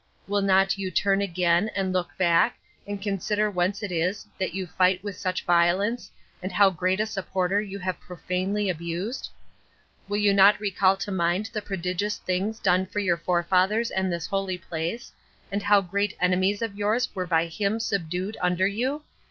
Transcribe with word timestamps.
Will 0.27 0.41
not 0.41 0.79
you 0.79 0.89
turn 0.89 1.21
again, 1.21 1.69
and 1.75 1.93
look 1.93 2.17
back, 2.17 2.57
and 2.87 2.99
consider 2.99 3.51
whence 3.51 3.83
it 3.83 3.91
is 3.91 4.25
that 4.39 4.55
you 4.55 4.65
fight 4.65 5.03
with 5.03 5.15
such 5.15 5.45
violence, 5.45 6.09
and 6.41 6.51
how 6.51 6.71
great 6.71 6.99
a 6.99 7.05
Supporter 7.05 7.61
you 7.61 7.77
have 7.77 7.99
profanely 7.99 8.67
abused? 8.67 9.29
Will 10.07 10.33
not 10.33 10.55
you 10.55 10.61
recall 10.61 10.97
to 10.97 11.11
mind 11.11 11.51
the 11.53 11.61
prodigious 11.61 12.17
things 12.17 12.57
done 12.59 12.87
for 12.87 12.97
your 12.97 13.15
forefathers 13.17 13.91
and 13.91 14.11
this 14.11 14.25
holy 14.25 14.57
place, 14.57 15.11
and 15.51 15.61
how 15.61 15.81
great 15.81 16.17
enemies 16.19 16.63
of 16.63 16.75
yours 16.75 17.07
were 17.13 17.27
by 17.27 17.45
him 17.45 17.79
subdued 17.79 18.37
under 18.41 18.65
you? 18.65 19.03